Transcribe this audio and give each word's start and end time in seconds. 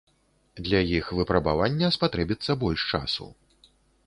Для 0.67 0.79
іх 0.97 1.11
выпрабавання 1.17 1.93
спатрэбіцца 1.97 2.51
больш 2.65 2.89
часу. 2.91 3.31